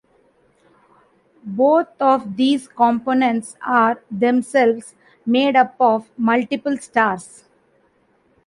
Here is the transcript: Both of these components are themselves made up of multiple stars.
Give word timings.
Both 1.43 1.89
of 1.99 2.35
these 2.35 2.67
components 2.67 3.55
are 3.63 4.01
themselves 4.09 4.95
made 5.27 5.55
up 5.55 5.75
of 5.79 6.09
multiple 6.17 6.75
stars. 6.77 7.43